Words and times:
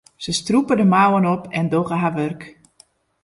Se 0.23 0.31
strûpe 0.39 0.73
de 0.79 0.85
mouwen 0.93 1.25
op 1.33 1.43
en 1.59 1.67
dogge 1.73 1.93
har 2.03 2.13
wurk. 2.17 2.41